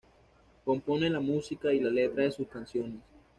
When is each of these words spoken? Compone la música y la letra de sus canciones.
Compone 0.65 1.11
la 1.11 1.19
música 1.19 1.71
y 1.71 1.79
la 1.79 1.91
letra 1.91 2.23
de 2.23 2.31
sus 2.31 2.47
canciones. 2.47 3.01